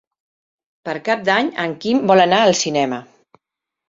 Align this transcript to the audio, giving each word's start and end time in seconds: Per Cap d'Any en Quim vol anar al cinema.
Per 0.87 0.95
Cap 1.09 1.19
d'Any 1.27 1.51
en 1.63 1.75
Quim 1.83 1.99
vol 2.13 2.21
anar 2.23 2.39
al 2.47 2.57
cinema. 2.61 2.99